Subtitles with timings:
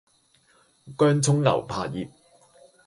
[0.97, 2.07] 薑蔥牛柏葉